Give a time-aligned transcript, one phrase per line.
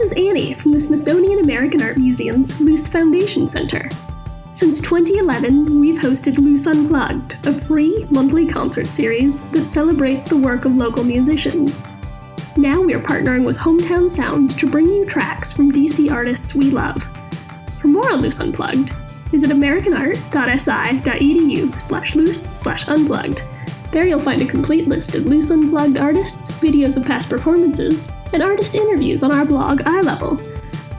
[0.00, 3.86] This is Annie from the Smithsonian American Art Museum's Luce Foundation Center.
[4.54, 10.64] Since 2011, we've hosted Luce Unplugged, a free monthly concert series that celebrates the work
[10.64, 11.82] of local musicians.
[12.56, 17.02] Now we're partnering with Hometown Sounds to bring you tracks from DC artists we love.
[17.78, 18.88] For more on Luce Unplugged,
[19.30, 23.42] visit americanart.si.edu slash luce slash unplugged.
[23.92, 28.42] There you'll find a complete list of Luce Unplugged artists, videos of past performances, and
[28.42, 30.40] artist interviews on our blog Eye Level.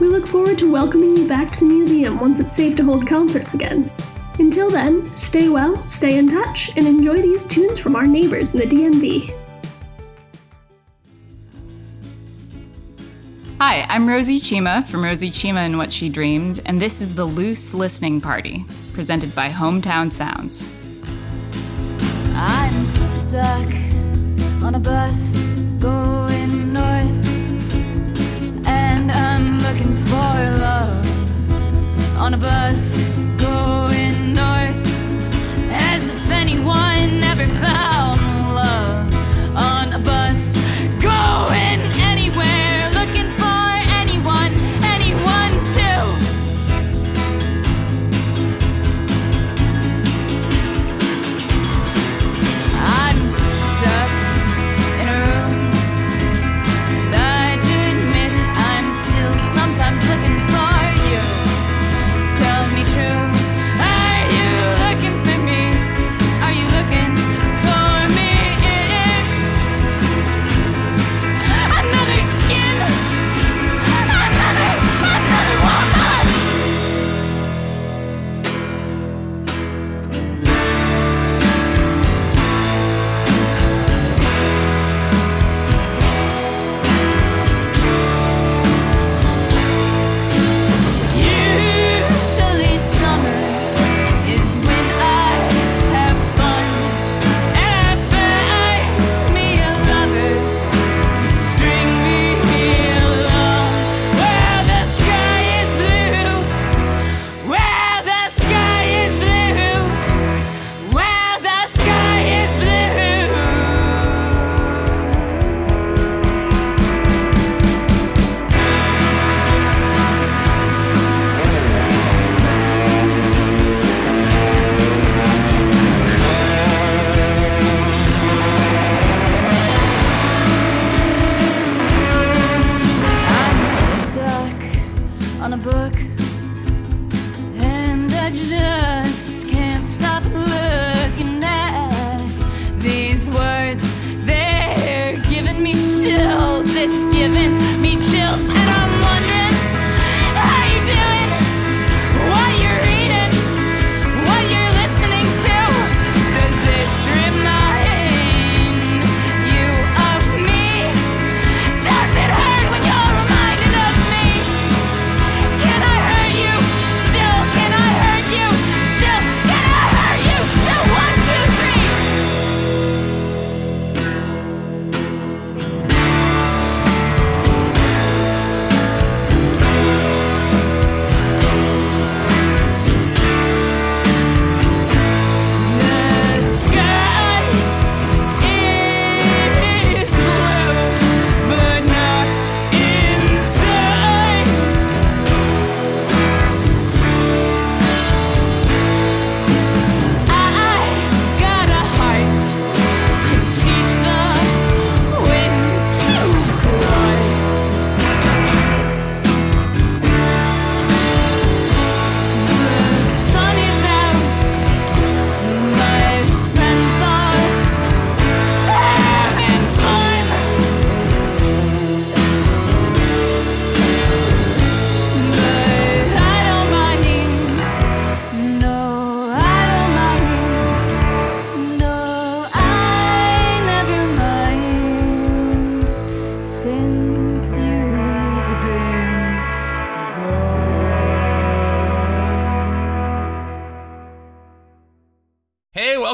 [0.00, 3.06] We look forward to welcoming you back to the museum once it's safe to hold
[3.06, 3.90] concerts again.
[4.38, 8.58] Until then, stay well, stay in touch, and enjoy these tunes from our neighbors in
[8.58, 9.32] the DMV.
[13.60, 17.24] Hi, I'm Rosie Cima from Rosie Cima and What She Dreamed, and this is the
[17.24, 20.68] Luce Listening Party, presented by Hometown Sounds.
[22.34, 23.68] I'm stuck
[24.64, 25.32] on a bus
[32.22, 33.02] on a bus
[33.36, 34.86] going north,
[35.70, 37.91] as if anyone ever found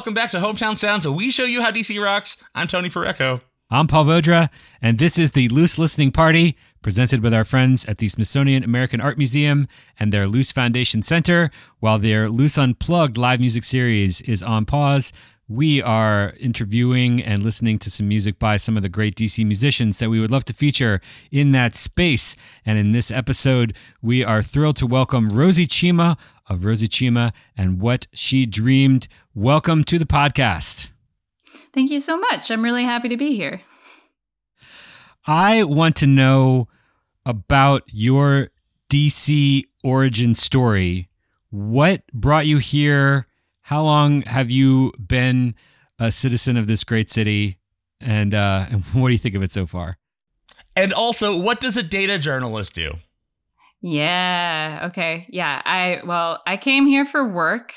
[0.09, 2.39] welcome back to Hometown Sounds, and we show you how DC rocks.
[2.55, 3.43] I'm Tony Porreco.
[3.69, 4.49] I'm Paul Vodra,
[4.81, 9.03] and this is the Luce Listening Party presented with our friends at the Smithsonian American
[9.03, 9.69] Art Museum
[10.01, 11.51] and their Luce Foundation Center
[11.81, 15.13] while their Luce Unplugged live music series is on pause.
[15.47, 19.99] we are interviewing and listening to some music by some of the great DC musicians
[19.99, 21.01] that we would love to feature
[21.31, 22.37] in that space.
[22.67, 26.19] And in this episode, we are thrilled to welcome Rosie Cima
[26.49, 29.09] of Rosie Cima and What She Dreamed.
[29.39, 30.91] Welcome to the podcast.
[31.73, 32.51] Thank you so much.
[32.51, 33.61] I'm really happy to be here.
[35.29, 36.67] I want to know
[37.25, 38.49] about your
[38.91, 41.09] DC origin story.
[41.51, 43.29] What brought you here?
[43.63, 45.55] How long have you been
[46.01, 47.59] a citizen of this great city?
[48.01, 49.99] And, uh, and what do you think of it so far?
[50.75, 52.95] And also, what does a data journalist do?
[53.83, 54.87] Yeah.
[54.87, 55.29] Okay.
[55.29, 55.63] Yeah.
[55.65, 57.75] I, well, I came here for work.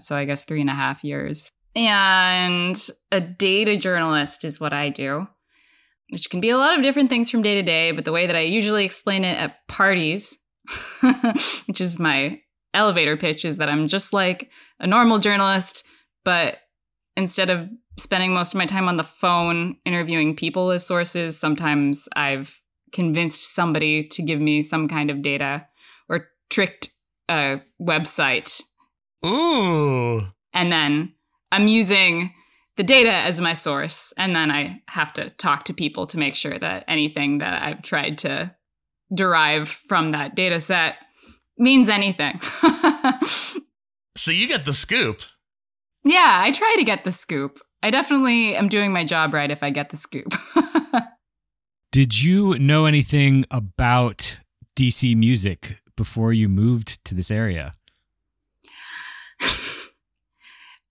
[0.00, 1.50] So I guess three and a half years.
[1.76, 2.76] And
[3.12, 5.28] a data journalist is what I do,
[6.10, 7.92] which can be a lot of different things from day to day.
[7.92, 10.38] But the way that I usually explain it at parties,
[11.66, 12.40] which is my
[12.74, 14.50] elevator pitch, is that I'm just like
[14.80, 15.86] a normal journalist,
[16.24, 16.58] but
[17.16, 17.68] instead of
[17.98, 22.60] spending most of my time on the phone interviewing people as sources, sometimes I've
[22.92, 25.66] convinced somebody to give me some kind of data
[26.08, 26.88] or tricked
[27.28, 28.62] a website.
[29.24, 30.26] Ooh.
[30.52, 31.14] And then
[31.52, 32.32] I'm using
[32.76, 34.12] the data as my source.
[34.16, 37.82] And then I have to talk to people to make sure that anything that I've
[37.82, 38.54] tried to
[39.12, 40.96] derive from that data set
[41.58, 42.40] means anything.
[44.16, 45.22] So you get the scoop.
[46.04, 47.58] yeah, I try to get the scoop.
[47.82, 50.34] I definitely am doing my job right if I get the scoop.
[51.92, 54.38] Did you know anything about
[54.76, 57.72] DC music before you moved to this area?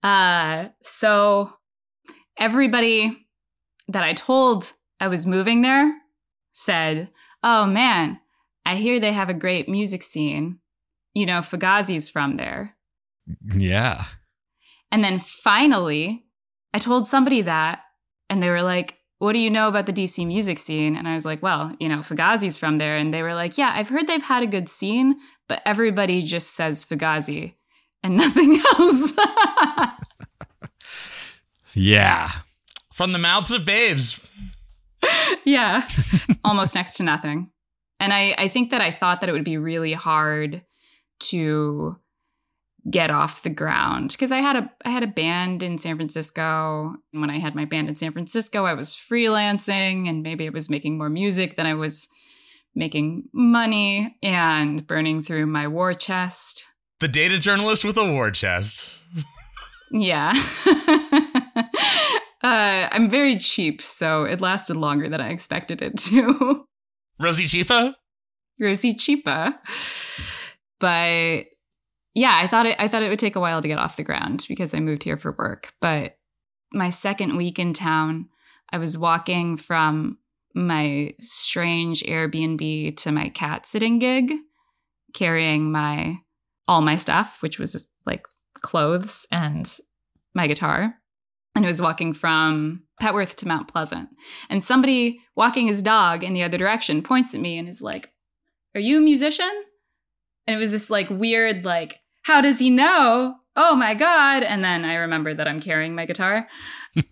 [0.02, 1.52] Uh, so
[2.38, 3.26] everybody
[3.88, 5.92] that I told I was moving there
[6.52, 7.10] said,
[7.42, 8.20] "Oh man,
[8.64, 10.58] I hear they have a great music scene.
[11.14, 12.76] You know, Fugazi's from there."
[13.56, 14.04] Yeah.
[14.90, 16.24] And then finally,
[16.74, 17.80] I told somebody that,
[18.28, 20.96] and they were like, What do you know about the DC music scene?
[20.96, 22.96] And I was like, Well, you know, Fugazi's from there.
[22.96, 25.16] And they were like, Yeah, I've heard they've had a good scene,
[25.48, 27.54] but everybody just says Fugazi
[28.02, 29.12] and nothing else.
[31.74, 32.30] Yeah.
[32.92, 34.20] From the mouths of babes.
[35.44, 35.88] yeah,
[36.44, 37.50] almost next to nothing.
[37.98, 40.62] And I, I think that I thought that it would be really hard
[41.20, 41.96] to
[42.88, 46.94] get off the ground because I had a I had a band in San Francisco.
[47.12, 50.50] And when I had my band in San Francisco, I was freelancing and maybe I
[50.50, 52.08] was making more music than I was
[52.74, 56.64] making money and burning through my war chest.
[57.00, 58.98] The data journalist with a war chest.
[59.90, 60.32] Yeah.
[60.66, 61.72] uh,
[62.42, 66.66] I'm very cheap, so it lasted longer than I expected it to.
[67.20, 67.94] Rosie Chifa?
[68.60, 69.58] Rosie Cheapa.
[70.78, 71.46] But
[72.14, 74.02] yeah, I thought it I thought it would take a while to get off the
[74.02, 75.72] ground because I moved here for work.
[75.80, 76.16] But
[76.72, 78.28] my second week in town,
[78.70, 80.18] I was walking from
[80.54, 84.32] my strange Airbnb to my cat sitting gig,
[85.14, 86.18] carrying my
[86.68, 88.26] all my stuff, which was like
[88.60, 89.78] clothes and
[90.34, 90.94] my guitar.
[91.54, 94.08] And I was walking from Petworth to Mount Pleasant.
[94.48, 98.12] And somebody walking his dog in the other direction points at me and is like,
[98.74, 99.50] Are you a musician?
[100.46, 103.36] And it was this like weird, like, how does he know?
[103.56, 104.42] Oh my God.
[104.42, 106.48] And then I remembered that I'm carrying my guitar.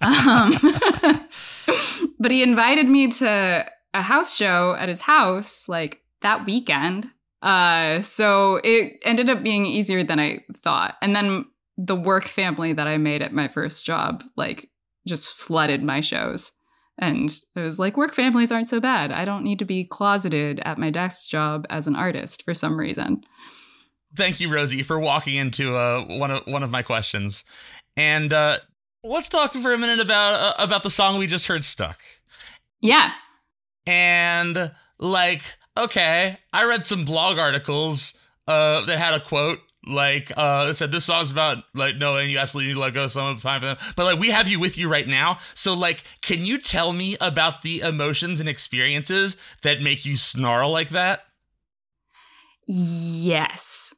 [0.00, 0.52] um,
[2.18, 7.08] but he invited me to a house show at his house like that weekend.
[7.42, 10.96] Uh, so it ended up being easier than I thought.
[11.00, 14.70] And then the work family that I made at my first job, like,
[15.06, 16.52] just flooded my shows.
[16.98, 19.12] And it was like, work families aren't so bad.
[19.12, 22.78] I don't need to be closeted at my desk job as an artist for some
[22.78, 23.22] reason.
[24.16, 27.44] Thank you, Rosie, for walking into uh, one of one of my questions.
[27.96, 28.58] And uh,
[29.04, 32.00] let's talk for a minute about uh, about the song we just heard, "Stuck."
[32.80, 33.12] Yeah.
[33.86, 35.42] And like,
[35.78, 38.14] okay, I read some blog articles
[38.46, 42.36] uh, that had a quote like uh it said this song's about like knowing you
[42.36, 44.58] absolutely need to let go of someone fine for them but like we have you
[44.58, 49.36] with you right now so like can you tell me about the emotions and experiences
[49.62, 51.22] that make you snarl like that
[52.68, 53.94] Yes.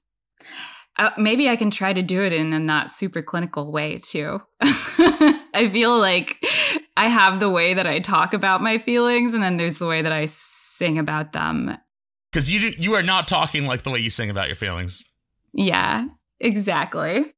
[0.96, 4.40] Uh, maybe I can try to do it in a not super clinical way too.
[4.60, 6.37] I feel like
[6.96, 10.02] I have the way that I talk about my feelings, and then there's the way
[10.02, 10.26] that I
[10.80, 11.76] sing about them.
[12.32, 15.02] because you you are not talking like the way you sing about your feelings
[15.52, 16.06] Yeah,
[16.38, 17.34] exactly.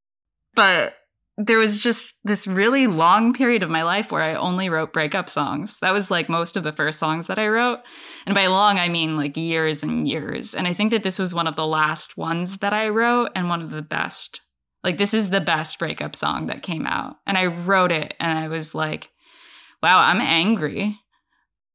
[0.55, 0.95] But
[1.39, 5.29] there was just this really long period of my life where I only wrote breakup
[5.31, 5.79] songs.
[5.81, 7.81] That was like most of the first songs that I wrote.
[8.27, 10.55] And by long, I mean like years and years.
[10.55, 13.49] And I think that this was one of the last ones that I wrote and
[13.49, 14.41] one of the best
[14.85, 17.17] Like, this is the best breakup song that came out.
[17.27, 19.09] And I wrote it and I was like,
[19.83, 20.99] wow, I'm angry.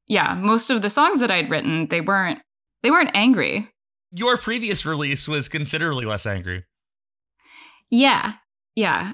[0.08, 2.40] Yeah, most of the songs that I'd written, they weren't
[2.84, 3.70] they weren't angry.
[4.12, 6.64] Your previous release was considerably less angry.
[7.90, 8.34] Yeah.
[8.76, 9.14] Yeah.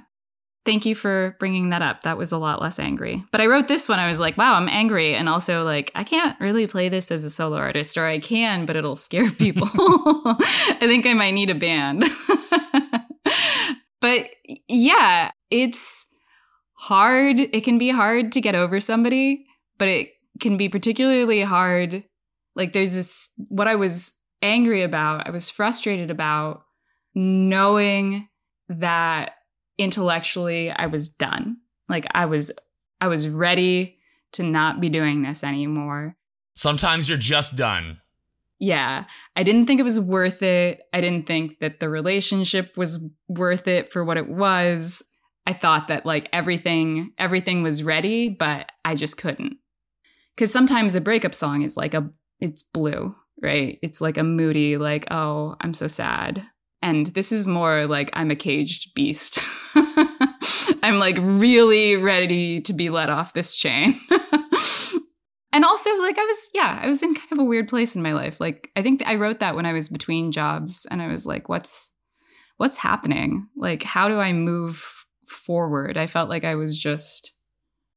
[0.65, 2.03] Thank you for bringing that up.
[2.03, 3.23] That was a lot less angry.
[3.31, 3.99] But I wrote this one.
[3.99, 5.13] I was like, wow, I'm angry.
[5.13, 8.65] And also, like, I can't really play this as a solo artist, or I can,
[8.65, 9.67] but it'll scare people.
[9.75, 12.05] I think I might need a band.
[14.01, 14.27] but
[14.69, 16.07] yeah, it's
[16.75, 17.41] hard.
[17.41, 19.45] It can be hard to get over somebody,
[19.77, 20.09] but it
[20.43, 22.03] can be particularly hard.
[22.55, 26.61] Like, there's this, what I was angry about, I was frustrated about
[27.15, 28.27] knowing
[28.69, 29.31] that
[29.77, 31.57] intellectually I was done.
[31.89, 32.51] Like I was
[33.01, 33.97] I was ready
[34.33, 36.15] to not be doing this anymore.
[36.55, 37.99] Sometimes you're just done.
[38.59, 40.81] Yeah, I didn't think it was worth it.
[40.93, 45.03] I didn't think that the relationship was worth it for what it was.
[45.45, 49.57] I thought that like everything everything was ready, but I just couldn't.
[50.37, 52.09] Cuz sometimes a breakup song is like a
[52.39, 53.79] it's blue, right?
[53.81, 56.43] It's like a moody like, "Oh, I'm so sad."
[56.81, 59.39] And this is more like I'm a caged beast.
[60.83, 63.99] I'm like really ready to be let off this chain.
[65.53, 68.01] and also, like, I was, yeah, I was in kind of a weird place in
[68.01, 68.41] my life.
[68.41, 71.47] Like, I think I wrote that when I was between jobs and I was like,
[71.47, 71.91] what's,
[72.57, 73.47] what's happening?
[73.55, 75.97] Like, how do I move forward?
[75.97, 77.37] I felt like I was just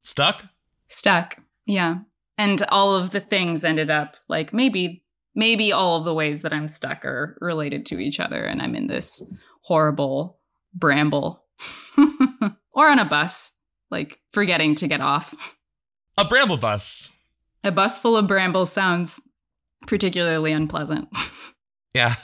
[0.05, 0.45] stuck.
[0.87, 1.39] Stuck.
[1.67, 1.99] Yeah.
[2.39, 5.03] And all of the things ended up like maybe
[5.35, 8.75] maybe all of the ways that I'm stuck are related to each other and I'm
[8.75, 9.23] in this
[9.63, 10.39] horrible
[10.75, 11.45] bramble
[12.73, 15.35] or on a bus, like forgetting to get off.
[16.19, 17.11] A bramble bus.
[17.63, 19.21] A bus full of brambles sounds
[19.87, 21.09] particularly unpleasant.
[21.97, 22.17] Yeah.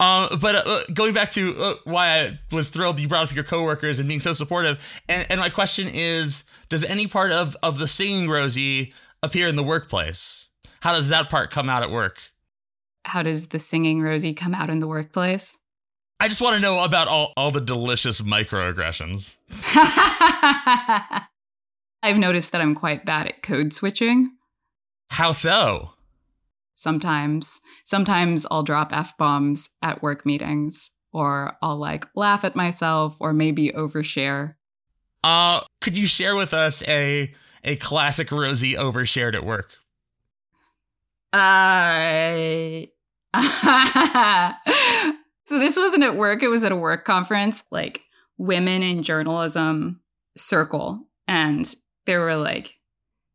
[0.00, 3.44] Um, but uh, going back to uh, why I was thrilled you brought up your
[3.44, 4.82] coworkers and being so supportive.
[5.06, 9.56] And, and my question is Does any part of, of the singing Rosie appear in
[9.56, 10.46] the workplace?
[10.80, 12.18] How does that part come out at work?
[13.08, 15.58] how does the singing Rosie come out in the workplace?
[16.20, 19.34] I just want to know about all, all the delicious microaggressions.
[22.02, 24.32] I've noticed that I'm quite bad at code switching.
[25.10, 25.92] How so?
[26.74, 27.60] Sometimes.
[27.84, 33.32] Sometimes I'll drop F bombs at work meetings, or I'll like laugh at myself, or
[33.32, 34.54] maybe overshare.
[35.24, 37.32] Uh, could you share with us a
[37.64, 39.70] a classic Rosie overshared at work?
[41.32, 42.86] Uh
[45.44, 48.02] so this wasn't at work, it was at a work conference, like
[48.38, 50.00] women in journalism
[50.36, 51.06] circle.
[51.26, 51.72] And
[52.06, 52.76] there were like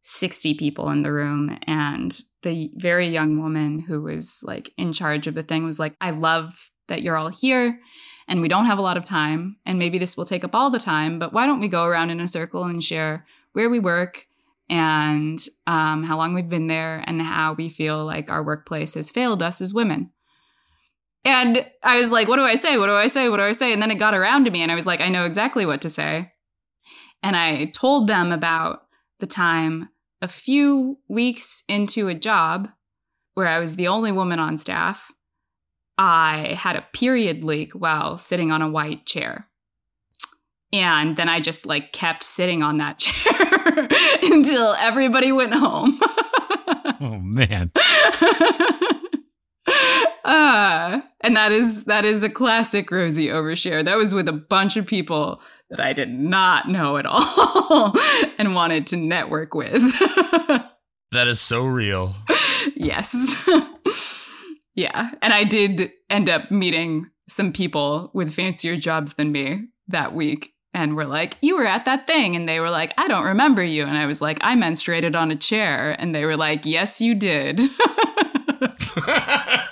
[0.01, 1.57] 60 people in the room.
[1.67, 5.95] And the very young woman who was like in charge of the thing was like,
[6.01, 7.79] I love that you're all here
[8.27, 9.57] and we don't have a lot of time.
[9.65, 12.09] And maybe this will take up all the time, but why don't we go around
[12.09, 14.27] in a circle and share where we work
[14.69, 19.11] and um, how long we've been there and how we feel like our workplace has
[19.11, 20.11] failed us as women.
[21.25, 22.77] And I was like, what do I say?
[22.77, 23.29] What do I say?
[23.29, 23.71] What do I say?
[23.71, 25.81] And then it got around to me and I was like, I know exactly what
[25.81, 26.31] to say.
[27.21, 28.81] And I told them about
[29.19, 29.89] the time
[30.21, 32.69] a few weeks into a job
[33.35, 35.11] where I was the only woman on staff,
[35.97, 39.47] I had a period leak while sitting on a white chair.
[40.73, 43.87] And then I just like kept sitting on that chair
[44.23, 45.99] until everybody went home.
[46.99, 47.71] oh man.
[50.25, 53.85] uh, and that is that is a classic Rosie overshare.
[53.85, 57.95] That was with a bunch of people that I did not know at all
[58.39, 59.83] and wanted to network with.
[61.11, 62.15] that is so real.
[62.75, 63.47] yes.
[64.73, 65.11] yeah.
[65.21, 70.52] And I did end up meeting some people with fancier jobs than me that week
[70.73, 72.35] and we were like, You were at that thing.
[72.35, 73.85] And they were like, I don't remember you.
[73.85, 75.95] And I was like, I menstruated on a chair.
[75.99, 77.61] And they were like, Yes, you did.
[78.97, 79.69] oh,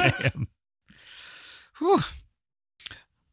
[0.00, 0.48] damn.
[1.78, 2.00] Whew.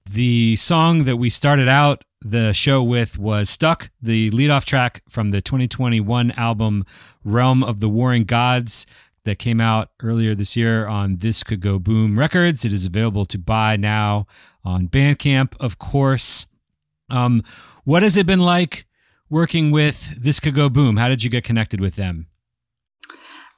[0.05, 5.31] The song that we started out the show with was Stuck, the leadoff track from
[5.31, 6.85] the 2021 album
[7.23, 8.85] Realm of the Warring Gods
[9.25, 12.65] that came out earlier this year on This Could Go Boom Records.
[12.65, 14.27] It is available to buy now
[14.63, 16.45] on Bandcamp, of course.
[17.09, 17.43] Um,
[17.83, 18.85] what has it been like
[19.29, 20.97] working with This Could Go Boom?
[20.97, 22.27] How did you get connected with them?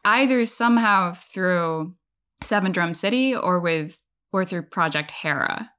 [0.03, 1.95] Either somehow through
[2.43, 3.99] Seven Drum City or with
[4.31, 5.71] or through Project Hera.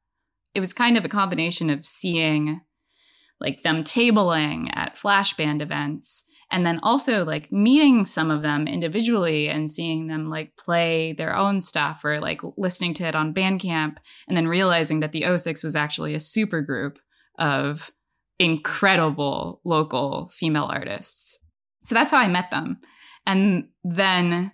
[0.55, 2.63] It was kind of a combination of seeing
[3.39, 9.49] like them tabling at flashband events and then also like meeting some of them individually
[9.49, 13.97] and seeing them like play their own stuff or like listening to it on Bandcamp
[14.29, 16.99] and then realizing that the O6 was actually a super group
[17.39, 17.91] of
[18.39, 21.39] incredible local female artists.
[21.85, 22.79] So that's how I met them.
[23.27, 24.53] And then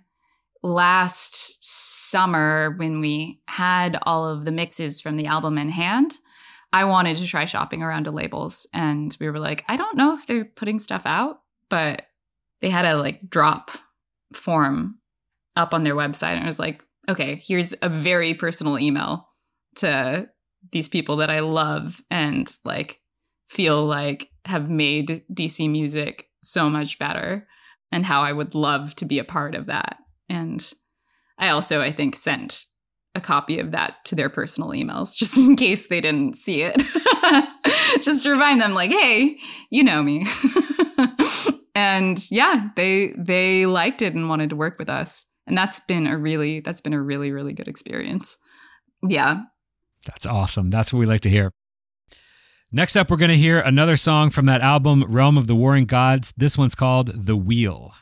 [0.63, 6.17] last summer, when we had all of the mixes from the album in hand,
[6.71, 8.67] I wanted to try shopping around to labels.
[8.73, 11.42] And we were like, I don't know if they're putting stuff out,
[11.73, 12.03] but
[12.61, 13.71] they had a like drop
[14.31, 14.99] form
[15.55, 16.33] up on their website.
[16.33, 19.27] And I was like, okay, here's a very personal email
[19.77, 20.29] to
[20.71, 22.99] these people that I love and like
[23.49, 27.47] feel like have made DC music so much better
[27.91, 29.97] and how I would love to be a part of that.
[30.29, 30.71] And
[31.39, 32.65] I also, I think, sent
[33.15, 36.79] a copy of that to their personal emails just in case they didn't see it.
[38.03, 39.37] just to remind them, like, hey,
[39.71, 40.23] you know me.
[41.75, 45.25] and yeah, they they liked it and wanted to work with us.
[45.45, 48.37] And that's been a really that's been a really, really good experience.
[49.07, 49.41] Yeah.
[50.05, 50.69] That's awesome.
[50.69, 51.51] That's what we like to hear.
[52.71, 55.85] Next up, we're going to hear another song from that album, Realm of the Warring
[55.85, 56.33] Gods.
[56.35, 57.93] This one's called The Wheel.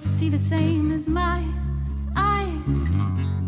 [0.00, 1.44] See the same as my
[2.16, 3.47] eyes.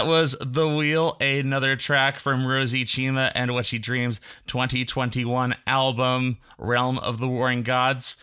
[0.00, 6.38] That was The Wheel, another track from Rosie Cima and What She Dreams 2021 album,
[6.56, 8.16] Realm of the Warring Gods.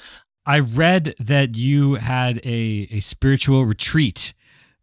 [0.44, 4.34] I read that you had a, a spiritual retreat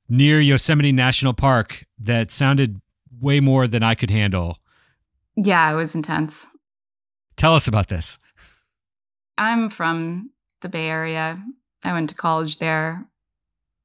[0.08, 2.80] near Yosemite National Park that sounded
[3.20, 4.58] way more than I could handle.
[5.34, 6.46] Yeah, it was intense.
[7.34, 8.20] Tell us about this.
[9.36, 10.30] I'm from
[10.60, 11.44] the Bay Area.
[11.82, 13.04] I went to college there.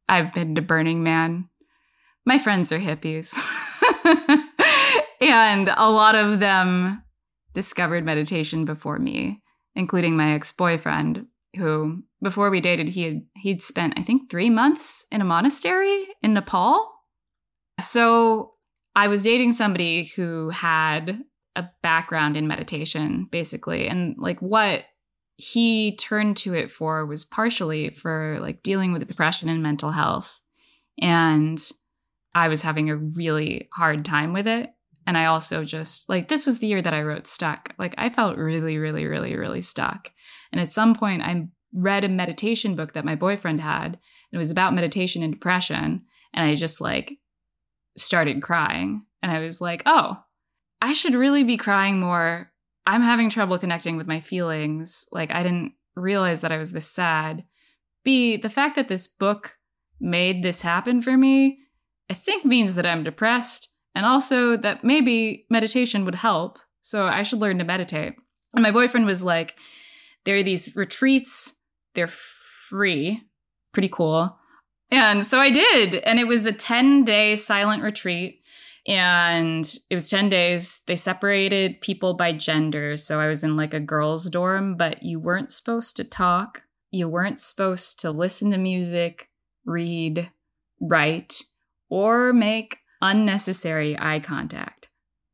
[0.07, 1.49] I've been to Burning Man.
[2.29, 3.33] My friends are hippies.
[5.19, 7.01] and a lot of them
[7.55, 9.41] discovered meditation before me,
[9.73, 15.07] including my ex-boyfriend who before we dated he had he'd spent I think 3 months
[15.11, 16.93] in a monastery in Nepal.
[17.81, 18.51] So
[18.95, 21.23] I was dating somebody who had
[21.55, 24.83] a background in meditation basically and like what
[25.37, 30.39] he turned to it for was partially for like dealing with depression and mental health
[31.01, 31.71] and
[32.33, 34.71] I was having a really hard time with it.
[35.07, 37.73] And I also just like this was the year that I wrote stuck.
[37.79, 40.11] Like I felt really really really really stuck.
[40.51, 43.85] And at some point I read a meditation book that my boyfriend had.
[43.85, 43.97] And
[44.33, 46.05] it was about meditation and depression.
[46.33, 47.17] And I just like
[47.97, 49.05] started crying.
[49.23, 50.23] And I was like oh
[50.81, 52.51] I should really be crying more.
[52.85, 55.05] I'm having trouble connecting with my feelings.
[55.11, 57.43] Like, I didn't realize that I was this sad.
[58.03, 59.57] B, the fact that this book
[59.99, 61.59] made this happen for me,
[62.09, 66.59] I think means that I'm depressed, and also that maybe meditation would help.
[66.81, 68.15] So I should learn to meditate.
[68.53, 69.55] And my boyfriend was like,
[70.25, 71.61] there are these retreats,
[71.93, 73.21] they're free,
[73.73, 74.37] pretty cool.
[74.91, 75.95] And so I did.
[75.95, 78.41] And it was a 10 day silent retreat
[78.87, 80.81] and it was 10 days.
[80.87, 82.97] They separated people by gender.
[82.97, 86.63] So I was in like a girls' dorm, but you weren't supposed to talk.
[86.89, 89.29] You weren't supposed to listen to music,
[89.63, 90.31] read,
[90.81, 91.43] write,
[91.89, 94.89] or make unnecessary eye contact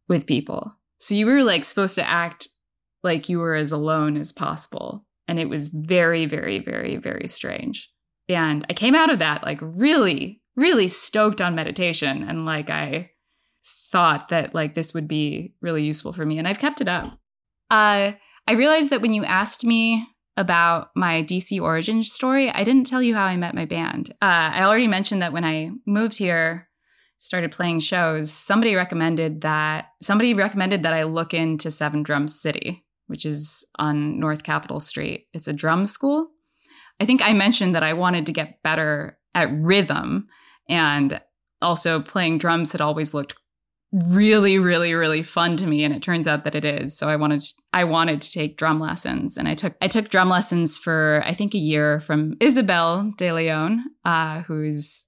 [0.08, 0.74] with people.
[1.00, 2.48] So you were like supposed to act
[3.04, 5.06] like you were as alone as possible.
[5.28, 7.92] And it was very, very, very, very strange.
[8.28, 12.24] And I came out of that like really, really stoked on meditation.
[12.24, 13.12] And like I
[13.92, 17.20] thought that like this would be really useful for me and I've kept it up.
[17.70, 18.14] Uh
[18.48, 23.02] I realized that when you asked me about my DC origin story, I didn't tell
[23.02, 24.12] you how I met my band.
[24.22, 26.70] Uh, I already mentioned that when I moved here,
[27.18, 32.86] started playing shows, somebody recommended that somebody recommended that I look into Seven Drums City,
[33.08, 35.28] which is on North Capitol Street.
[35.34, 36.28] It's a drum school.
[37.00, 40.28] I think I mentioned that I wanted to get better at rhythm
[40.70, 41.20] and
[41.62, 43.36] also playing drums had always looked
[44.08, 46.98] really really really fun to me and it turns out that it is.
[46.98, 50.10] So i wanted to, i wanted to take drum lessons and i took i took
[50.10, 55.06] drum lessons for i think a year from isabel de leon uh, who's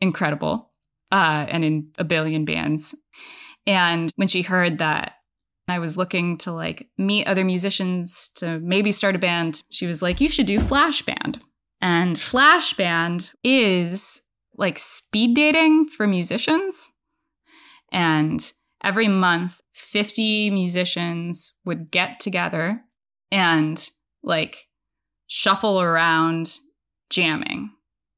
[0.00, 0.72] incredible
[1.12, 2.94] uh, and in a billion bands.
[3.66, 5.12] And when she heard that
[5.68, 10.00] i was looking to like meet other musicians to maybe start a band she was
[10.00, 11.40] like you should do flash band.
[11.80, 14.22] And flash band is
[14.56, 16.90] like speed dating for musicians
[17.96, 18.52] and
[18.84, 22.82] every month, 50 musicians would get together
[23.32, 23.88] and
[24.22, 24.66] like
[25.28, 26.58] shuffle around
[27.08, 27.70] jamming,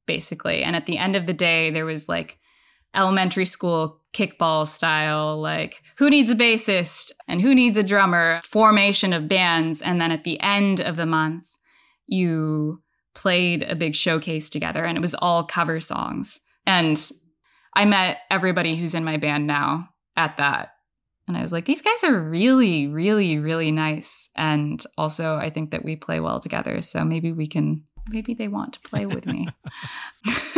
[0.04, 0.64] basically.
[0.64, 2.40] And at the end of the day, there was like
[2.92, 9.12] elementary school kickball style, like who needs a bassist and who needs a drummer, formation
[9.12, 9.80] of bands.
[9.80, 11.48] And then at the end of the month,
[12.08, 12.82] you
[13.14, 16.40] played a big showcase together and it was all cover songs.
[16.66, 16.98] And
[17.78, 20.74] I met everybody who's in my band now at that.
[21.28, 24.30] And I was like, these guys are really, really, really nice.
[24.34, 26.82] And also, I think that we play well together.
[26.82, 29.46] So maybe we can, maybe they want to play with me.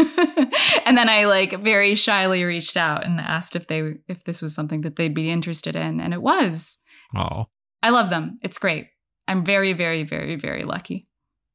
[0.86, 4.54] and then I like very shyly reached out and asked if they, if this was
[4.54, 6.00] something that they'd be interested in.
[6.00, 6.78] And it was.
[7.14, 7.48] Oh.
[7.82, 8.38] I love them.
[8.42, 8.86] It's great.
[9.28, 11.06] I'm very, very, very, very lucky.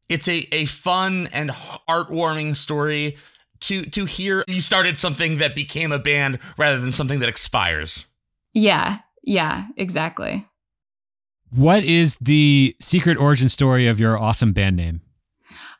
[0.09, 3.17] It's a, a fun and heartwarming story
[3.65, 8.05] to to hear you started something that became a band rather than something that expires.
[8.53, 10.45] Yeah, yeah, exactly.
[11.51, 15.01] What is the secret origin story of your awesome band name?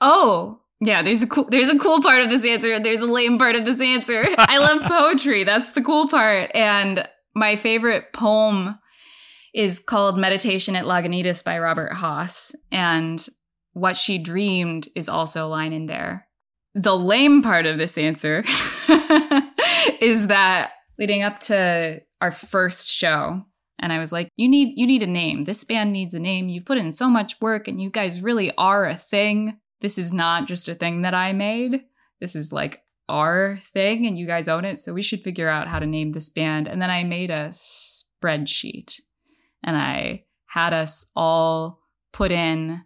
[0.02, 2.80] Oh, yeah, there's a cool there's a cool part of this answer.
[2.80, 4.26] There's a lame part of this answer.
[4.38, 5.44] I love poetry.
[5.44, 6.52] That's the cool part.
[6.54, 8.78] And my favorite poem
[9.54, 12.54] is called Meditation at Lagunitas by Robert Hass.
[12.72, 13.26] And
[13.74, 16.28] what she dreamed is also a line in there.
[16.76, 18.44] The lame part of this answer
[20.00, 23.44] is that leading up to our first show,
[23.80, 25.46] and I was like, "You need you need a name.
[25.46, 26.50] This band needs a name.
[26.50, 29.58] You've put in so much work, and you guys really are a thing.
[29.82, 31.82] This is not just a thing that I made.
[32.20, 34.80] This is like our thing and you guys own it.
[34.80, 36.68] So we should figure out how to name this band.
[36.68, 39.00] And then I made a spreadsheet
[39.64, 42.84] and I had us all put in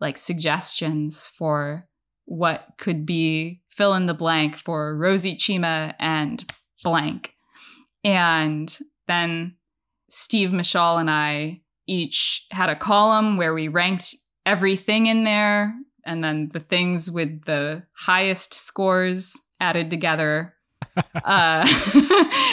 [0.00, 1.88] like suggestions for
[2.26, 6.50] what could be fill in the blank for Rosie Cima and
[6.82, 7.34] blank.
[8.04, 8.76] And
[9.08, 9.56] then
[10.08, 15.74] Steve Michal and I each had a column where we ranked everything in there
[16.06, 20.54] and then the things with the highest scores added together.
[21.24, 21.66] uh,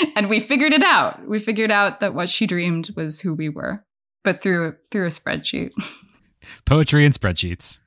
[0.15, 1.25] and we figured it out.
[1.27, 3.85] We figured out that what she dreamed was who we were,
[4.23, 5.71] but through through a spreadsheet.
[6.65, 7.79] Poetry and spreadsheets.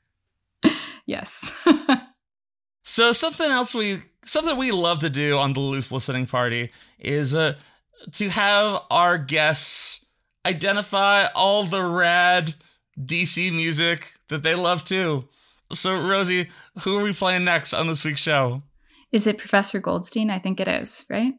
[1.07, 1.57] Yes.
[2.89, 7.35] So something else we something we love to do on the Luce listening party is
[7.35, 7.57] uh,
[8.13, 10.07] to have our guests
[10.47, 12.55] identify all the rad
[12.99, 15.29] DC music that they love too.
[15.73, 16.49] So Rosie,
[16.83, 18.63] who are we playing next on this week's show?
[19.11, 20.31] Is it Professor Goldstein?
[20.31, 21.35] I think it is, right?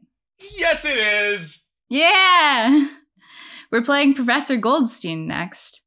[0.54, 1.62] Yes, it is.
[1.90, 2.88] Yeah.
[3.72, 5.87] We're playing Professor Goldstein next.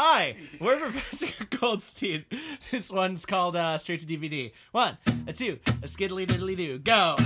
[0.00, 1.26] Hi, we're Professor
[1.58, 2.24] Goldstein.
[2.70, 4.52] This one's called uh, Straight to DVD.
[4.70, 6.78] One, a two, a skiddly diddly doo.
[6.78, 7.16] Go!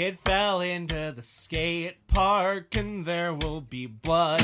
[0.00, 4.40] Kid fell into the skate park and there will be blood.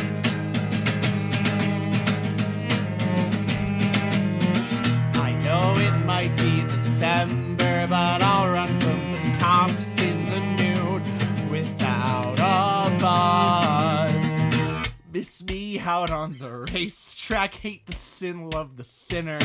[5.15, 11.51] I know it might be December, but I'll run from the cops in the nude
[11.51, 14.85] without a buzz.
[15.11, 19.39] Miss me out on the racetrack, hate the sin, love the sinner.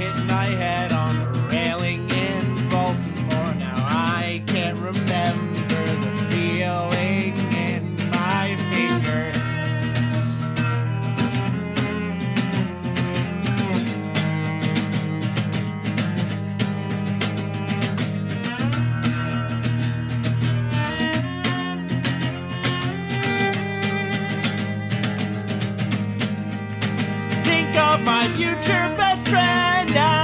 [0.00, 3.54] Hit my head on the railing in Baltimore.
[3.58, 9.44] Now I can't remember the feeling in my fingers.
[27.44, 30.19] Think of my future best friend navigating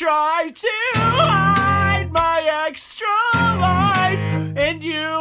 [0.00, 4.18] try to hide my extra life,
[4.56, 5.19] and you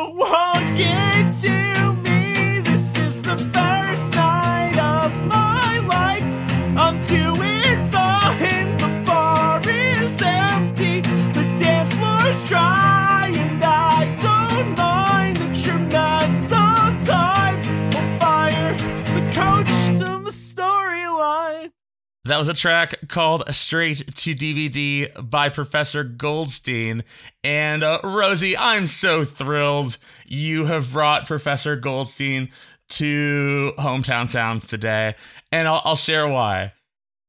[22.29, 27.03] That was a track called Straight to DVD by Professor Goldstein.
[27.43, 32.51] And uh, Rosie, I'm so thrilled you have brought Professor Goldstein
[32.89, 35.15] to Hometown Sounds today.
[35.51, 36.73] And I'll, I'll share why.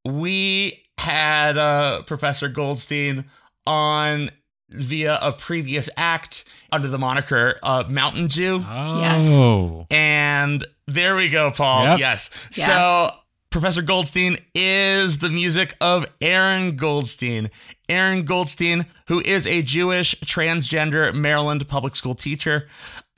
[0.05, 3.25] We had uh, Professor Goldstein
[3.67, 4.31] on
[4.69, 8.63] via a previous act under the moniker uh, Mountain Jew.
[8.69, 9.01] Oh.
[9.01, 9.87] Yes.
[9.91, 11.85] And there we go, Paul.
[11.85, 11.99] Yep.
[12.01, 12.31] Yes.
[12.53, 12.67] Yes.
[12.67, 13.17] So
[13.51, 17.51] Professor Goldstein is the music of Aaron Goldstein.
[17.89, 22.69] Aaron Goldstein, who is a Jewish transgender Maryland public school teacher.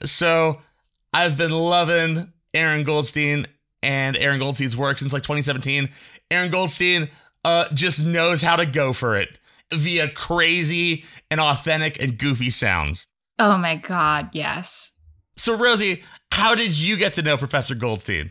[0.05, 0.61] So
[1.12, 3.47] I've been loving Aaron Goldstein
[3.83, 5.90] and Aaron Goldstein's work since like 2017.
[6.31, 7.11] Aaron Goldstein
[7.45, 9.38] uh, just knows how to go for it.
[9.75, 13.07] via crazy and authentic and goofy sounds.
[13.38, 14.92] Oh my God, yes.
[15.37, 18.31] So, Rosie, how did you get to know Professor Goldstein?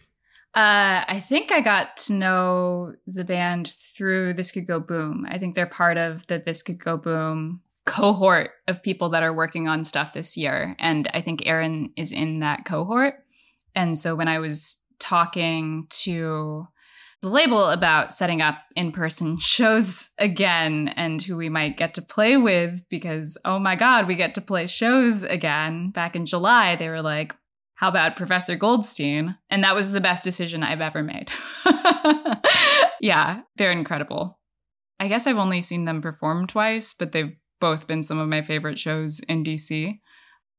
[0.54, 5.26] Uh, I think I got to know the band through This Could Go Boom.
[5.30, 9.34] I think they're part of the This Could Go Boom cohort of people that are
[9.34, 10.76] working on stuff this year.
[10.78, 13.16] And I think Aaron is in that cohort.
[13.76, 16.68] And so when I was talking to
[17.22, 22.02] the label about setting up in person shows again and who we might get to
[22.02, 25.92] play with because, oh my God, we get to play shows again.
[25.92, 27.34] Back in July, they were like,
[27.82, 29.38] how about Professor Goldstein?
[29.50, 31.32] And that was the best decision I've ever made.
[33.02, 34.40] yeah, they're incredible.
[35.00, 38.44] I guess I've only seen them perform twice, but they've both been some of my
[38.44, 40.00] favorite shows in DC.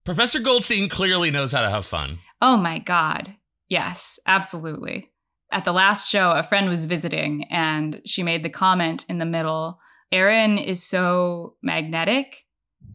[0.05, 2.19] Professor Goldstein clearly knows how to have fun.
[2.41, 3.37] Oh my God.
[3.69, 5.13] Yes, absolutely.
[5.53, 9.25] At the last show, a friend was visiting and she made the comment in the
[9.25, 9.79] middle
[10.11, 12.45] Aaron is so magnetic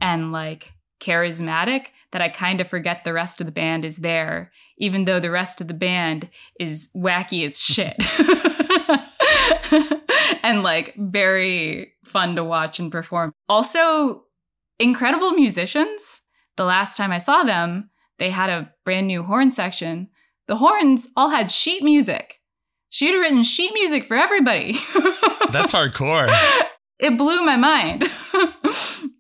[0.02, 4.52] and like charismatic that I kind of forget the rest of the band is there,
[4.78, 7.96] even though the rest of the band is wacky as shit.
[10.44, 13.34] and like very fun to watch and perform.
[13.50, 14.24] Also,
[14.80, 16.22] incredible musicians.
[16.56, 20.10] The last time I saw them, they had a brand new horn section.
[20.48, 22.40] The horns all had sheet music.
[22.90, 24.74] She had written sheet music for everybody.
[25.52, 26.34] That's hardcore.
[27.00, 28.10] it blew my mind.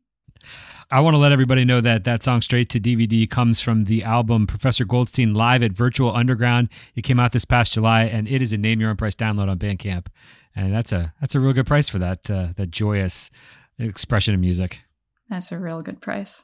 [0.90, 4.04] I want to let everybody know that that song straight to DVD comes from the
[4.04, 6.70] album Professor Goldstein live at Virtual Underground.
[6.96, 9.50] It came out this past July, and it is a name your own price download
[9.50, 10.08] on Bandcamp,
[10.56, 13.30] and that's a that's a real good price for that uh, that joyous
[13.78, 14.84] expression of music.
[15.30, 16.42] That's a real good price.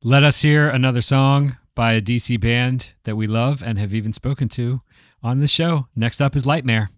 [0.00, 4.12] Let us hear another song by a DC band that we love and have even
[4.12, 4.82] spoken to
[5.24, 5.88] on the show.
[5.96, 6.90] Next up is Lightmare.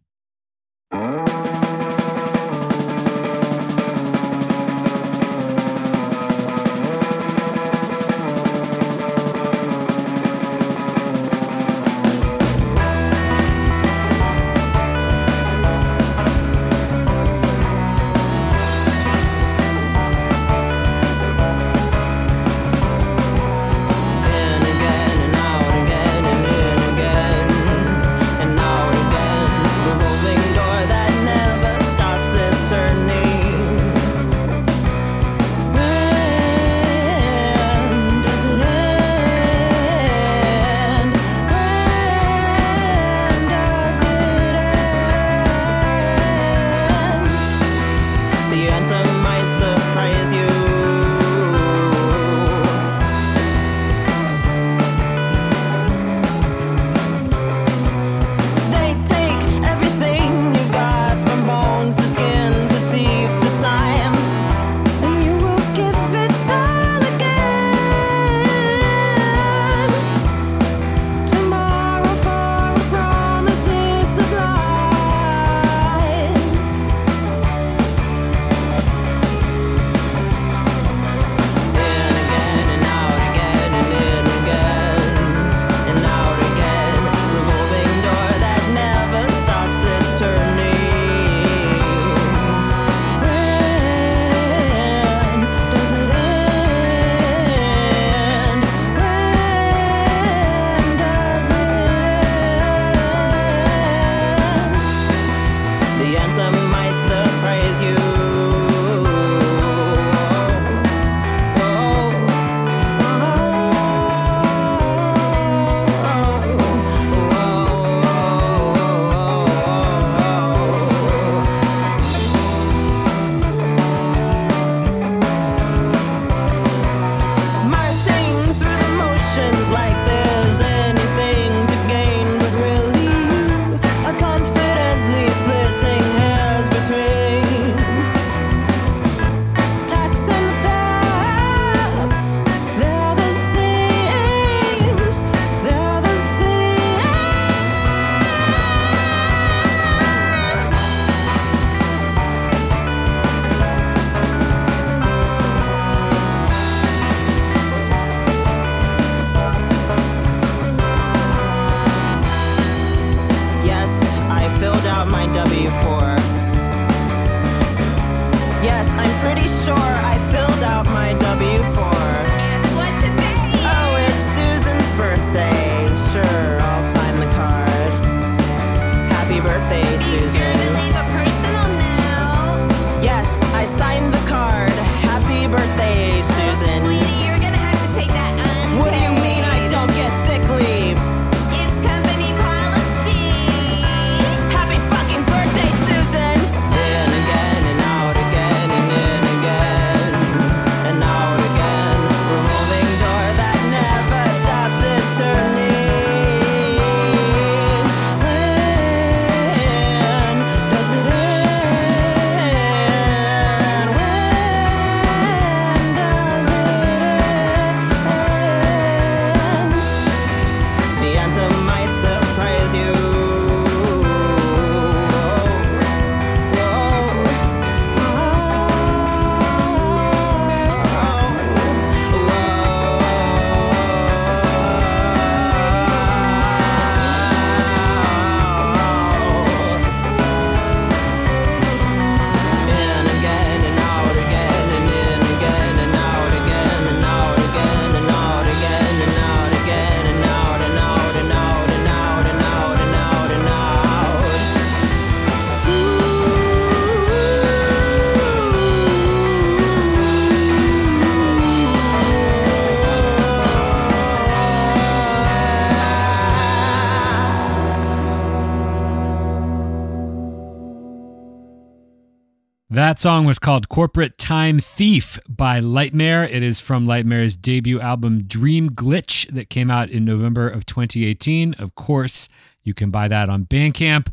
[272.89, 276.25] That song was called Corporate Time Thief by Lightmare.
[276.25, 281.53] It is from Lightmare's debut album Dream Glitch that came out in November of 2018.
[281.59, 282.31] Of course,
[282.63, 284.11] you can buy that on Bandcamp.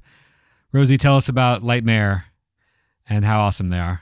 [0.74, 2.26] Rosie, tell us about Lightmare
[3.08, 4.02] and how awesome they are.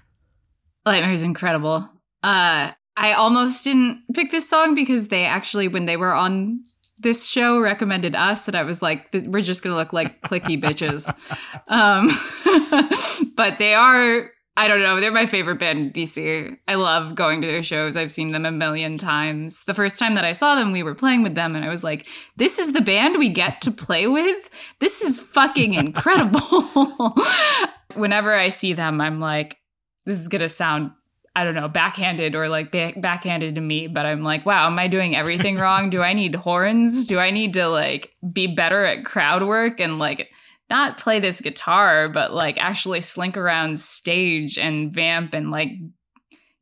[0.87, 1.87] Lightmare is incredible.
[2.23, 6.63] Uh, I almost didn't pick this song because they actually, when they were on
[6.97, 11.13] this show, recommended us, and I was like, we're just gonna look like clicky bitches.
[11.67, 12.09] Um,
[13.37, 14.31] but they are.
[14.55, 14.99] I don't know.
[14.99, 16.57] They're my favorite band in DC.
[16.67, 17.97] I love going to their shows.
[17.97, 19.63] I've seen them a million times.
[19.63, 21.83] The first time that I saw them, we were playing with them, and I was
[21.83, 24.49] like, "This is the band we get to play with.
[24.79, 27.15] This is fucking incredible."
[27.95, 29.57] Whenever I see them, I'm like,
[30.05, 30.91] "This is gonna sound
[31.35, 34.77] I don't know, backhanded or like back- backhanded to me, but I'm like, wow, am
[34.77, 35.89] I doing everything wrong?
[35.89, 37.07] Do I need horns?
[37.07, 40.29] Do I need to like be better at crowd work and like
[40.69, 45.71] not play this guitar, but like actually slink around stage and vamp and like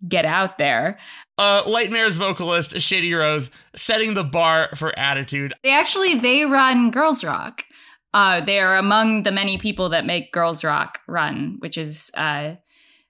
[0.07, 0.97] get out there?
[1.37, 5.53] Uh, Lightmare's vocalist, Shady Rose, setting the bar for attitude.
[5.63, 7.63] They actually they run Girls Rock.
[8.13, 12.55] Uh, they are among the many people that make Girls Rock run, which is uh,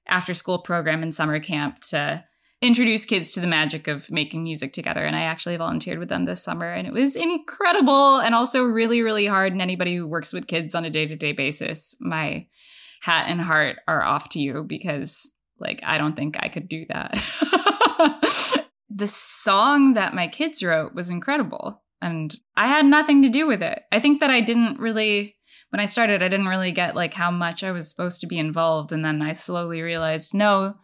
[0.08, 2.24] after school program and summer camp to
[2.62, 5.04] introduce kids to the magic of making music together.
[5.04, 9.02] And I actually volunteered with them this summer, and it was incredible and also really,
[9.02, 9.52] really hard.
[9.52, 12.48] And anybody who works with kids on a day to day basis, my
[13.02, 16.86] hat and heart are off to you because, like, I don't think I could do
[16.90, 17.22] that.
[18.90, 23.64] the song that my kids wrote was incredible, and I had nothing to do with
[23.64, 23.82] it.
[23.92, 25.36] I think that I didn't really
[25.72, 28.38] when I started, I didn't really get like how much I was supposed to be
[28.38, 28.92] involved.
[28.92, 30.76] And then I slowly realized, no,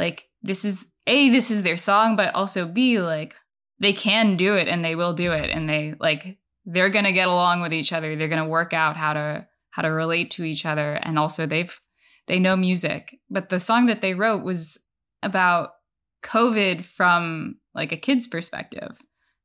[0.00, 3.34] like this is A, this is their song, but also B, like
[3.78, 5.50] they can do it and they will do it.
[5.50, 8.16] And they like they're gonna get along with each other.
[8.16, 10.94] They're gonna work out how to how to relate to each other.
[10.94, 11.78] And also they've
[12.26, 13.18] they know music.
[13.28, 14.78] But the song that they wrote was
[15.22, 15.70] about
[16.24, 19.02] COVID from like a kid's perspective.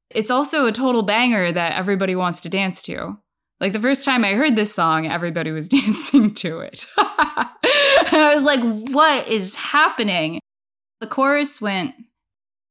[0.10, 3.18] It's also a total banger that everybody wants to dance to.
[3.60, 6.86] Like the first time I heard this song, everybody was dancing to it.
[6.98, 10.40] and I was like, what is happening?
[11.06, 11.94] The chorus went,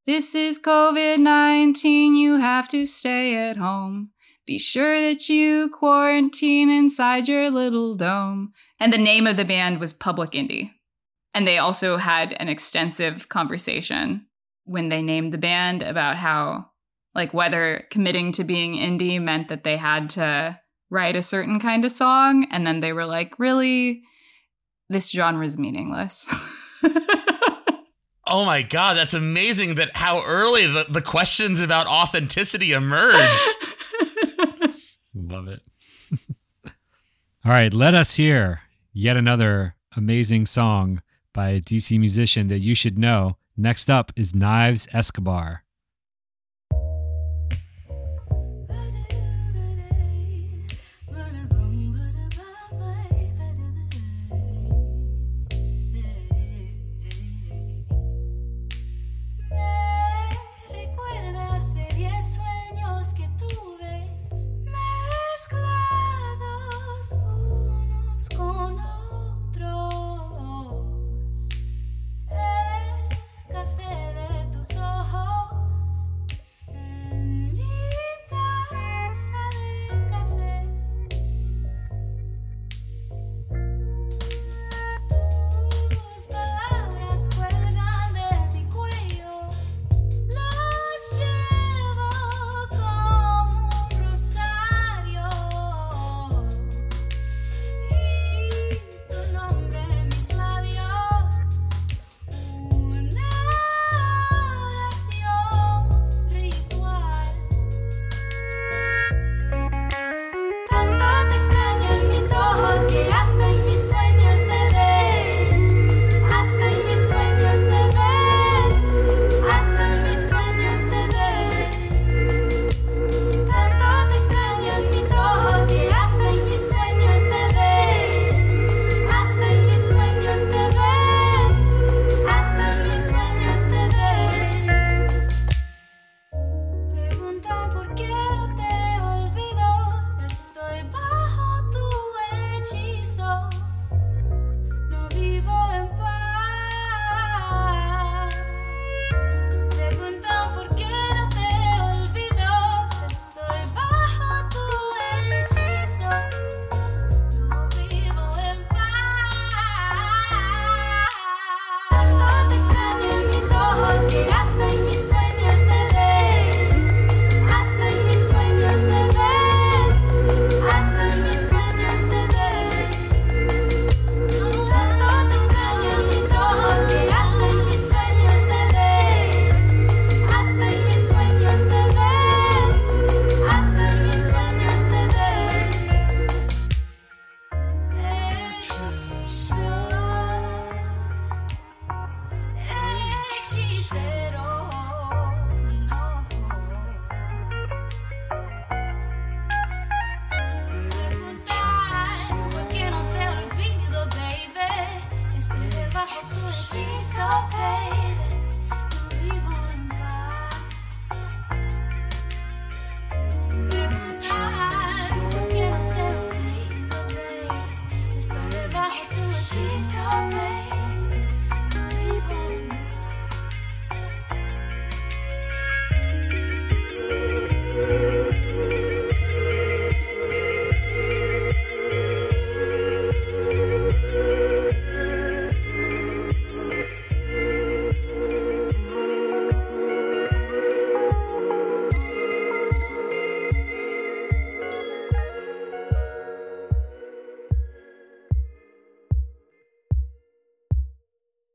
[0.09, 4.11] This is COVID 19, you have to stay at home.
[4.45, 8.53] Be sure that you quarantine inside your little dome.
[8.81, 10.73] And the name of the band was Public Indie.
[11.33, 14.27] And they also had an extensive conversation
[14.65, 16.71] when they named the band about how,
[17.15, 20.59] like, whether committing to being indie meant that they had to
[20.91, 24.03] write a certain kind of song and then they were like really
[24.89, 26.27] this genre is meaningless
[28.27, 33.57] Oh my god, that's amazing that how early the, the questions about authenticity emerged.
[35.15, 35.63] Love it.
[37.45, 38.63] All right, let us hear
[38.93, 41.03] yet another amazing song
[41.33, 43.37] by a DC musician that you should know.
[43.57, 45.64] Next up is Knives Escobar.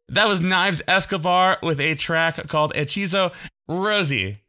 [0.09, 3.31] That was Knives Escobar with a track called Hechizo.
[3.67, 4.41] Rosie,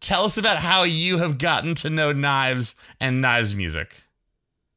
[0.00, 4.04] tell us about how you have gotten to know Knives and Knives music.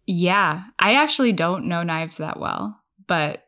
[0.06, 3.46] Yeah, I actually don't know Knives that well, but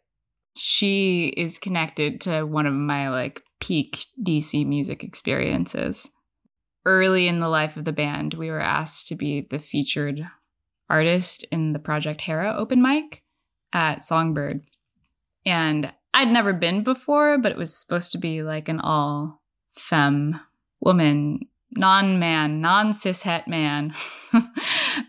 [0.56, 6.10] she is connected to one of my like peak DC music experiences.
[6.86, 10.22] Early in the life of the band, we were asked to be the featured
[10.90, 13.24] artist in the Project Hera open mic
[13.74, 14.62] at Songbird.
[15.46, 19.42] And I'd never been before, but it was supposed to be like an all
[19.72, 20.40] femme
[20.82, 21.42] woman,
[21.76, 23.94] non man, non cishet man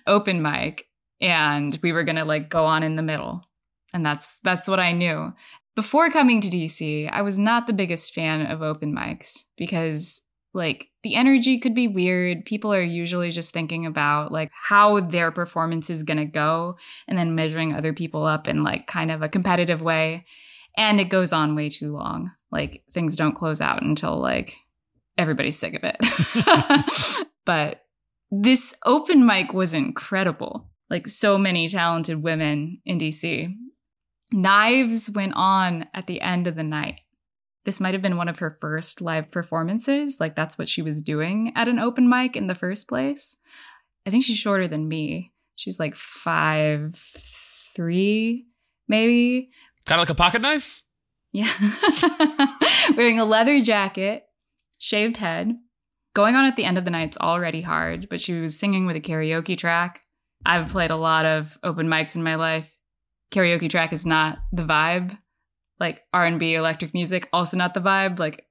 [0.06, 0.86] open mic.
[1.20, 3.44] And we were gonna like go on in the middle.
[3.92, 5.32] And that's that's what I knew.
[5.74, 10.20] Before coming to DC, I was not the biggest fan of open mics because
[10.52, 12.44] like the energy could be weird.
[12.44, 16.76] People are usually just thinking about like how their performance is going to go
[17.06, 20.24] and then measuring other people up in like kind of a competitive way.
[20.78, 22.30] And it goes on way too long.
[22.52, 24.54] Like things don't close out until like
[25.18, 27.26] everybody's sick of it.
[27.44, 27.82] but
[28.30, 30.70] this open mic was incredible.
[30.88, 33.52] Like so many talented women in DC.
[34.30, 37.00] Knives went on at the end of the night.
[37.64, 40.18] This might have been one of her first live performances.
[40.20, 43.36] Like that's what she was doing at an open mic in the first place.
[44.06, 45.32] I think she's shorter than me.
[45.56, 46.94] She's like five
[47.74, 48.46] three,
[48.86, 49.50] maybe.
[49.88, 50.82] Kind of like a pocket knife?
[51.32, 51.50] Yeah.
[52.96, 54.24] Wearing a leather jacket,
[54.78, 55.56] shaved head.
[56.14, 58.96] Going on at the end of the night's already hard, but she was singing with
[58.96, 60.02] a karaoke track.
[60.44, 62.70] I've played a lot of open mics in my life.
[63.32, 65.16] Karaoke track is not the vibe.
[65.80, 68.18] Like R&B electric music also not the vibe.
[68.18, 68.44] Like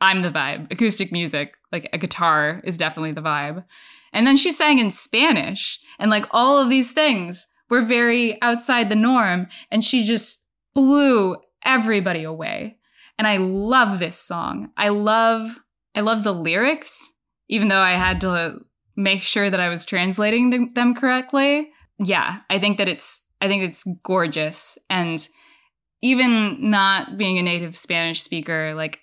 [0.00, 0.72] I'm the vibe.
[0.72, 3.64] Acoustic music, like a guitar is definitely the vibe.
[4.12, 8.88] And then she sang in Spanish and like all of these things were very outside
[8.88, 10.40] the norm and she just
[10.74, 12.76] blew everybody away.
[13.18, 14.70] And I love this song.
[14.76, 15.60] I love
[15.94, 17.12] I love the lyrics
[17.50, 18.60] even though I had to
[18.96, 21.70] make sure that I was translating them, correctly.
[21.98, 25.26] Yeah, I think that it's I think it's gorgeous and
[26.02, 29.00] even not being a native Spanish speaker, like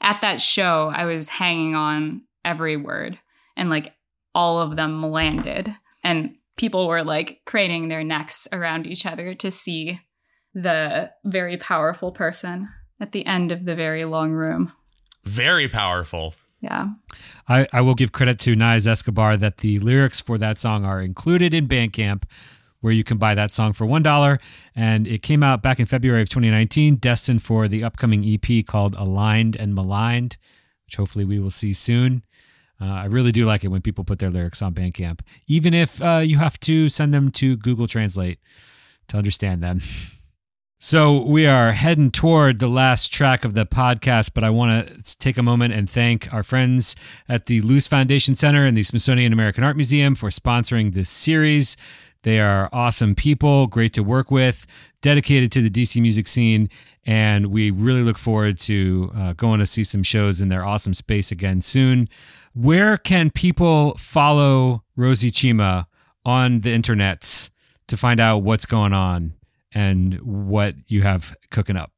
[0.00, 3.18] at that show, I was hanging on every word
[3.56, 3.92] and like
[4.34, 5.72] all of them landed.
[6.02, 10.00] And people were like craning their necks around each other to see
[10.54, 12.68] the very powerful person
[13.00, 14.72] at the end of the very long room.
[15.24, 16.34] Very powerful.
[16.60, 16.88] Yeah.
[17.48, 21.00] I, I will give credit to Knives Escobar that the lyrics for that song are
[21.00, 22.24] included in Bandcamp,
[22.80, 24.38] where you can buy that song for $1.
[24.74, 28.94] And it came out back in February of 2019, destined for the upcoming EP called
[28.94, 30.36] Aligned and Maligned,
[30.86, 32.22] which hopefully we will see soon.
[32.80, 36.02] Uh, I really do like it when people put their lyrics on Bandcamp, even if
[36.02, 38.38] uh, you have to send them to Google Translate
[39.08, 39.80] to understand them.
[40.82, 45.18] So we are heading toward the last track of the podcast, but I want to
[45.18, 46.96] take a moment and thank our friends
[47.28, 51.76] at the Luce Foundation Center and the Smithsonian American Art Museum for sponsoring this series.
[52.22, 54.66] They are awesome people, great to work with,
[55.02, 56.70] dedicated to the DC music scene,
[57.04, 60.94] and we really look forward to uh, going to see some shows in their awesome
[60.94, 62.08] space again soon.
[62.54, 65.88] Where can people follow Rosie Cima
[66.24, 67.50] on the internets
[67.88, 69.34] to find out what's going on
[69.72, 71.92] and what you have cooking up?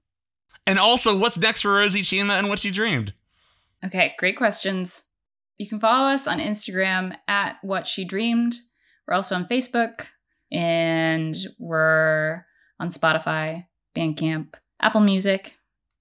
[0.66, 3.14] And also, what's next for Rosie Cima and what she dreamed?
[3.85, 5.11] Okay, great questions.
[5.59, 8.57] You can follow us on Instagram at What She Dreamed.
[9.07, 10.07] We're also on Facebook
[10.51, 12.45] and we're
[12.79, 15.57] on Spotify, Bandcamp, Apple Music.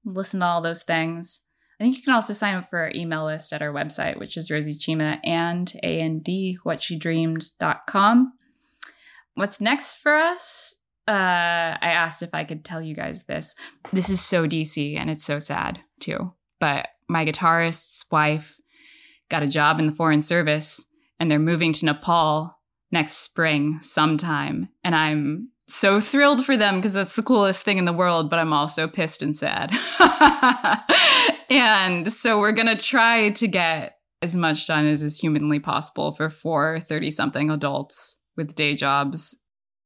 [0.05, 1.47] Listen to all those things.
[1.79, 4.37] I think you can also sign up for our email list at our website, which
[4.37, 8.33] is Rosie Cima and A N D whatshedreamed.com.
[9.33, 10.80] What's next for us?
[11.07, 13.55] Uh, I asked if I could tell you guys this.
[13.91, 16.33] This is so DC and it's so sad too.
[16.59, 18.55] But my guitarist's wife
[19.29, 20.85] got a job in the foreign service
[21.19, 22.57] and they're moving to Nepal
[22.91, 24.69] next spring sometime.
[24.83, 28.39] And I'm so thrilled for them because that's the coolest thing in the world, but
[28.39, 29.71] I'm also pissed and sad.
[31.49, 36.13] and so we're going to try to get as much done as is humanly possible
[36.13, 39.35] for four 30 something adults with day jobs.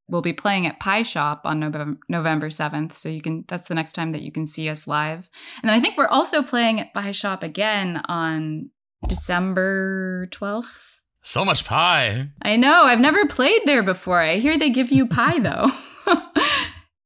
[0.08, 2.94] We'll be playing at Pie Shop on November, November 7th.
[2.94, 5.30] So you can, that's the next time that you can see us live.
[5.62, 8.70] And then I think we're also playing at Pie Shop again on
[9.08, 11.02] December 12th.
[11.24, 12.30] So much pie.
[12.44, 12.84] I know.
[12.84, 14.20] I've never played there before.
[14.22, 15.72] I hear they give you pie though.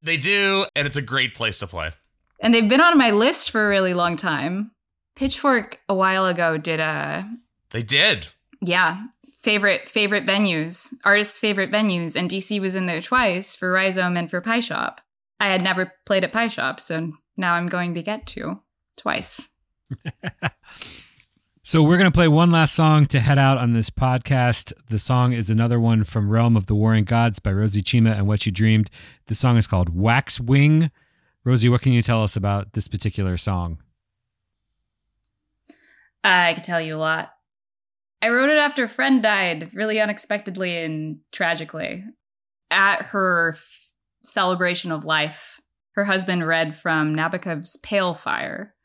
[0.02, 1.92] They do, and it's a great place to play.
[2.42, 4.72] and they've been on my list for a really long time.
[5.18, 7.30] Pitchfork a while ago did a
[7.72, 8.28] They did.
[8.62, 9.04] yeah,
[9.42, 14.30] favorite favorite venues, artists' favorite venues, and DC was in there twice for Rhizome and
[14.30, 15.02] for Pie Shop.
[15.40, 18.62] I had never played at Pie Shop, so now I'm going to get to
[18.98, 19.48] twice.
[21.70, 24.74] So we're going to play one last song to head out on this podcast.
[24.88, 28.28] The song is another one from Realm of the Warring Gods by Rosie Cima and
[28.28, 28.90] What You Dreamed.
[29.28, 30.90] The song is called Wax Wing.
[31.44, 33.78] Rosie, what can you tell us about this particular song?
[36.24, 37.34] Uh, I could tell you a lot.
[38.22, 42.04] I wrote it after a friend died really unexpectedly and tragically.
[42.70, 43.92] At her f-
[44.24, 45.62] celebration of life,
[45.92, 48.76] her husband read from Nabokov's Pale Fire.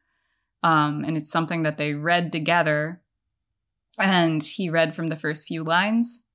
[0.62, 3.02] Um, and it's something that they read together.
[3.98, 6.28] And he read from the first few lines.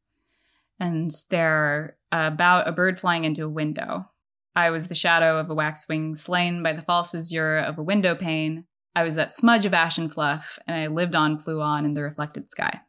[0.79, 4.09] And they're about a bird flying into a window.
[4.55, 8.15] I was the shadow of a waxwing slain by the false azure of a window
[8.15, 8.65] pane.
[8.95, 11.93] I was that smudge of ash and fluff, and I lived on, flew on in
[11.93, 12.81] the reflected sky.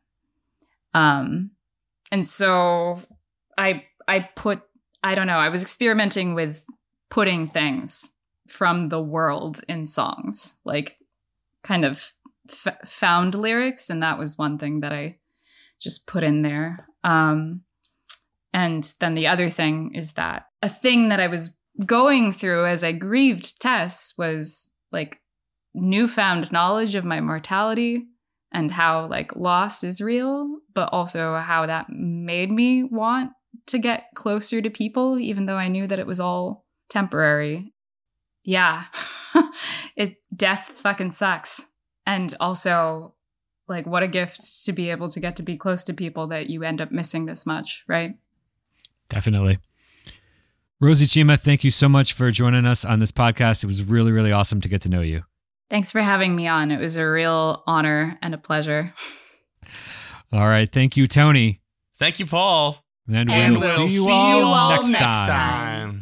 [0.94, 1.52] Um,
[2.10, 3.00] and so
[3.56, 4.62] I I put
[5.02, 6.64] I don't know I was experimenting with
[7.10, 8.08] putting things
[8.48, 10.98] from the world in songs, like
[11.62, 12.12] kind of
[12.48, 15.18] f- found lyrics, and that was one thing that I
[15.80, 16.88] just put in there.
[17.04, 17.62] Um,
[18.52, 22.82] and then the other thing is that a thing that I was going through as
[22.82, 25.20] I grieved Tess was like
[25.74, 28.06] newfound knowledge of my mortality
[28.52, 33.32] and how like loss is real, but also how that made me want
[33.66, 37.72] to get closer to people, even though I knew that it was all temporary.
[38.42, 38.84] Yeah,
[39.96, 41.66] it death fucking sucks.
[42.06, 43.14] And also,
[43.68, 46.50] like, what a gift to be able to get to be close to people that
[46.50, 48.16] you end up missing this much, right?
[49.08, 49.58] Definitely.
[50.80, 53.62] Rosie Cima, thank you so much for joining us on this podcast.
[53.62, 55.24] It was really, really awesome to get to know you.
[55.70, 56.70] Thanks for having me on.
[56.72, 58.92] It was a real honor and a pleasure.
[60.32, 60.70] All right.
[60.70, 61.60] Thank you, Tony.
[61.98, 62.84] Thank you, Paul.
[63.08, 65.28] And, And we'll, we'll see you see all, you all next, next time.
[65.28, 65.90] time.
[65.92, 65.99] Time.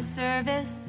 [0.00, 0.79] The service.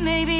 [0.00, 0.39] maybe